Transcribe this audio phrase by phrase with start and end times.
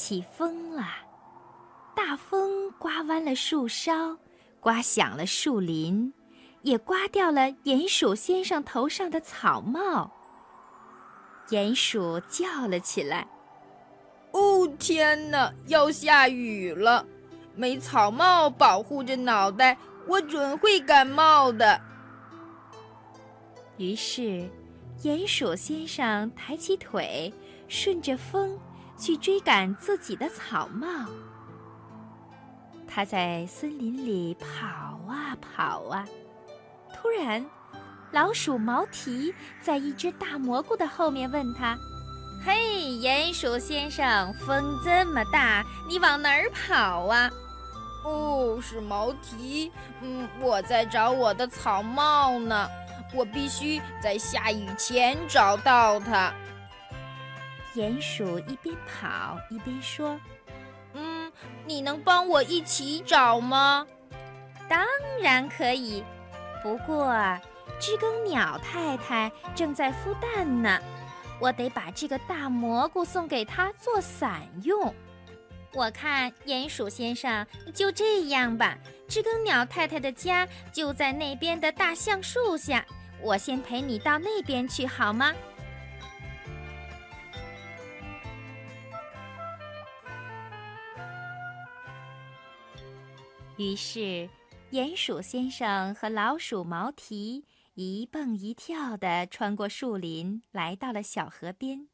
[0.00, 0.82] 起风了，
[1.94, 4.16] 大风刮弯了树梢，
[4.58, 6.10] 刮响了树林，
[6.62, 10.10] 也刮掉了鼹鼠先生头上的草帽。
[11.50, 13.28] 鼹鼠叫了起来
[14.32, 17.04] ：“哦，天哪，要下雨了！
[17.54, 21.78] 没草帽保护着脑袋，我准会感冒的。”
[23.76, 24.48] 于是，
[25.02, 27.30] 鼹鼠先生抬起腿，
[27.68, 28.58] 顺着风。
[29.00, 30.86] 去追赶自己的草帽。
[32.86, 34.66] 他在森林里跑
[35.08, 36.04] 啊跑啊，
[36.92, 37.44] 突然，
[38.10, 41.78] 老鼠毛提在一只大蘑菇的后面问他
[42.44, 42.52] ：“嘿，
[43.00, 47.30] 鼹鼠先生，风这么大，你往哪儿跑啊
[48.04, 49.70] ？”“哦，是毛提。
[50.00, 52.68] 嗯，我在找我的草帽呢。
[53.12, 56.32] 我必须在下雨前找到它。”
[57.74, 60.18] 鼹鼠一边跑一边说
[60.94, 61.30] ：“嗯，
[61.64, 63.86] 你能帮我一起找吗
[64.68, 64.84] ？”“当
[65.22, 66.02] 然可以，
[66.62, 67.14] 不过
[67.78, 70.80] 知更鸟太太正在孵蛋呢，
[71.40, 74.94] 我得把这个大蘑菇送给她做伞用。
[75.72, 78.76] 我看鼹鼠先生就这样吧，
[79.06, 82.84] 知更鸟太太的家就在那边的大橡树下，
[83.22, 85.32] 我先陪你到那边去好吗？”
[93.60, 94.30] 于是，
[94.70, 97.44] 鼹鼠先生和老鼠毛提
[97.74, 101.86] 一蹦一跳地穿过树林，来到了小河边。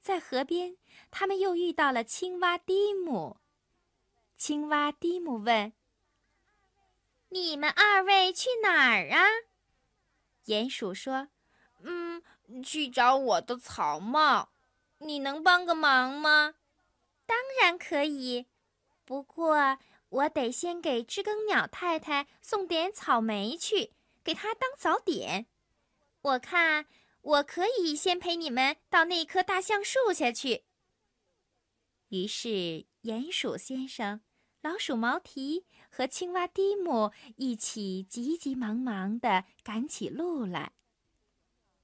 [0.00, 0.76] 在河边，
[1.12, 3.36] 他们又遇到了青蛙蒂姆。
[4.36, 5.72] 青蛙蒂姆问
[7.30, 9.24] ：“你们二位去哪儿啊？”
[10.46, 11.28] 鼹鼠说
[11.82, 12.20] ：“嗯，
[12.64, 14.48] 去找我的草帽。
[14.98, 16.56] 你能帮个忙吗
[17.24, 18.46] ？”“当然可以，
[19.04, 19.78] 不过……”
[20.08, 25.46] 我得先给知更鸟太太送点草莓去，给她当早点。
[26.22, 26.86] 我看
[27.20, 30.64] 我可以先陪你们到那棵大橡树下去。
[32.08, 34.20] 于是，鼹鼠先生、
[34.62, 40.72] 老鼠毛提和青蛙蒂姆一起急急忙忙地赶起路来。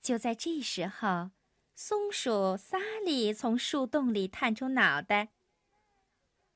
[0.00, 1.30] 就在这时候，
[1.74, 5.35] 松鼠萨利从树洞里探出脑袋。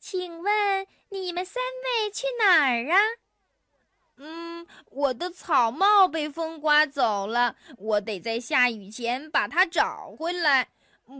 [0.00, 2.98] 请问你们三位去哪儿啊？
[4.16, 10.70] 嗯，我的草帽被风刮走了，我得在下雨前把它找回来，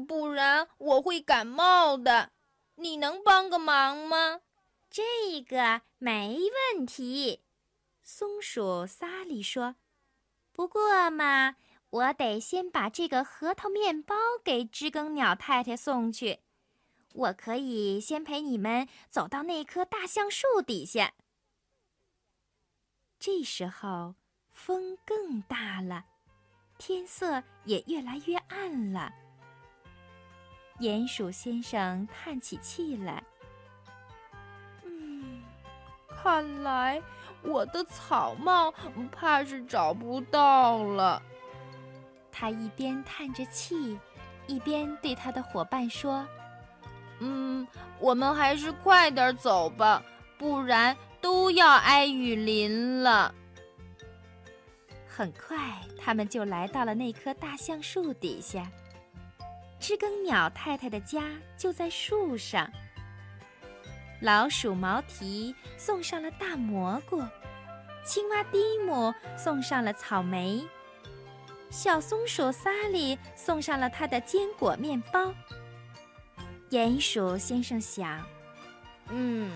[0.09, 2.31] 不然我会感冒的。
[2.77, 4.41] 你能帮个忙吗？
[4.91, 6.39] 这个没
[6.75, 7.43] 问题，
[8.03, 9.77] 松鼠萨利说。
[10.53, 11.57] 不过嘛，
[11.91, 16.41] 我得先把这个核桃面包给知更鸟太太送去。
[17.13, 21.13] 我可以先陪你们走到那棵大橡树底下。
[23.19, 24.15] 这时候
[24.51, 26.05] 风更大了，
[26.79, 29.13] 天色也越来越暗了。
[30.79, 33.23] 鼹鼠先生叹起气来
[34.85, 35.43] ：“嗯，
[36.09, 37.03] 看来
[37.43, 38.73] 我的草帽
[39.13, 41.23] 怕是找不到了。”
[42.33, 43.99] 他一边叹着气，
[44.47, 46.27] 一边对他的伙伴说。
[47.21, 47.67] 嗯，
[47.99, 50.03] 我们还是快点走吧，
[50.37, 53.35] 不然都要挨雨淋了。
[55.07, 55.59] 很快，
[55.99, 58.67] 他们就来到了那棵大橡树底下。
[59.79, 61.23] 知更鸟太太的家
[61.57, 62.71] 就在树上。
[64.21, 67.23] 老鼠毛提送上了大蘑菇，
[68.05, 70.67] 青蛙蒂姆送上了草莓，
[71.71, 75.35] 小松鼠萨利送上了它的坚果面包。
[76.71, 78.25] 鼹鼠先生想
[79.11, 79.51] ：“嗯，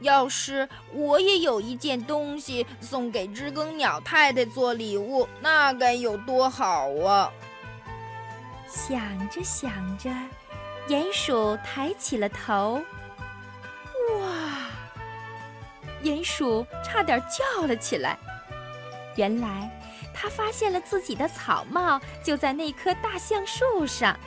[0.00, 7.30] 要是我也有一件东西送给知更鸟太太做礼物，那该有多好啊！”
[8.66, 10.10] 想着想着，
[10.88, 12.80] 鼹鼠抬起了头。
[14.18, 14.70] 哇！
[16.02, 18.18] 鼹鼠差点叫了起来。
[19.14, 19.70] 原来，
[20.14, 24.18] 他发现了自己的草帽就在那棵大橡树上。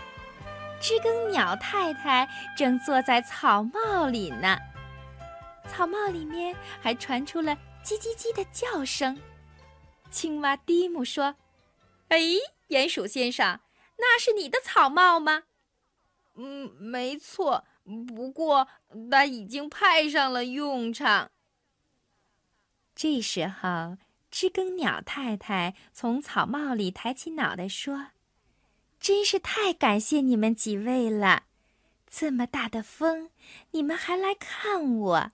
[0.79, 2.27] 知更鸟太太
[2.57, 4.57] 正坐在草帽里呢，
[5.67, 9.19] 草帽里面还传出了叽叽叽的叫声。
[10.09, 11.35] 青蛙蒂姆说
[12.09, 12.19] ：“哎，
[12.69, 13.59] 鼹鼠先生，
[13.97, 15.43] 那是你的草帽吗
[16.35, 17.65] ？”“嗯，没错，
[18.07, 18.67] 不过
[19.11, 21.29] 它已经派上了用场。”
[22.95, 23.97] 这时候，
[24.31, 28.07] 知更鸟太太从草帽里抬起脑袋说。
[28.99, 31.43] 真是太感谢你们几位了！
[32.09, 33.29] 这么大的风，
[33.71, 35.31] 你们还来看我？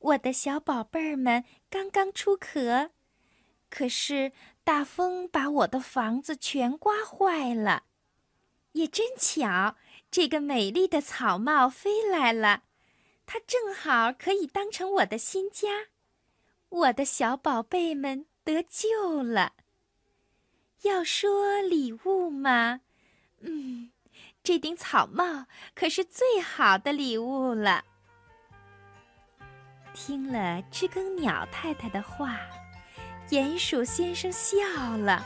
[0.00, 2.90] 我的小宝贝儿们刚刚出壳，
[3.70, 4.32] 可是
[4.62, 7.84] 大风把我的房子全刮坏了。
[8.72, 9.76] 也真巧，
[10.10, 12.64] 这个美丽的草帽飞来了，
[13.24, 15.86] 它正好可以当成我的新家。
[16.68, 19.54] 我的小宝贝们得救了。
[20.84, 22.80] 要说礼物嘛，
[23.40, 23.90] 嗯，
[24.42, 27.84] 这顶草帽可是最好的礼物了。
[29.92, 32.38] 听了知更鸟太太的话，
[33.28, 34.56] 鼹鼠先生笑
[34.96, 35.24] 了。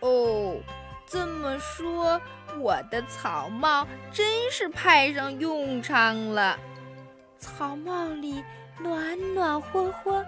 [0.00, 0.60] 哦。
[1.06, 2.20] 这么说，
[2.58, 6.58] 我的草帽真是派上用场了。
[7.38, 8.42] 草帽里
[8.80, 10.24] 暖暖和和，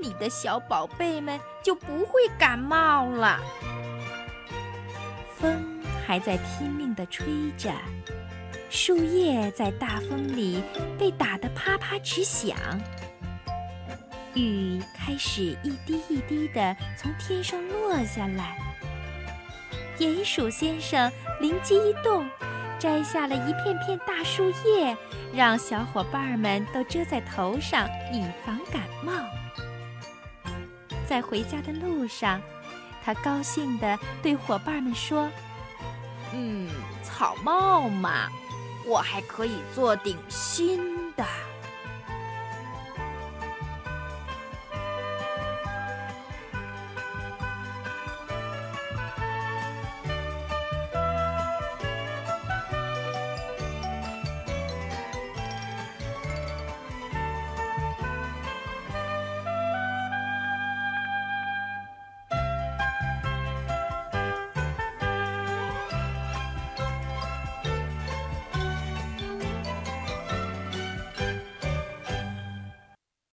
[0.00, 3.40] 你的小宝贝们就不会感冒了。
[5.36, 7.72] 风还在拼命地吹着，
[8.70, 10.62] 树叶在大风里
[10.98, 12.56] 被打得啪啪直响，
[14.34, 18.56] 雨开始一滴一滴地从天上落下来。
[19.98, 21.10] 鼹鼠先生
[21.40, 22.28] 灵机一动，
[22.78, 24.96] 摘下了一片片大树叶，
[25.32, 29.12] 让小伙伴们都遮在头上，以防感冒。
[31.08, 32.40] 在回家的路上，
[33.02, 35.30] 他高兴地对伙伴们说
[36.34, 36.68] ：“嗯，
[37.02, 38.28] 草帽嘛，
[38.84, 41.24] 我还可以做顶新的。”